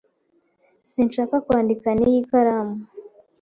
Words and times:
Sinshaka 0.91 1.35
kwandika 1.45 1.89
n'iyi 1.99 2.21
karamu. 2.29 2.77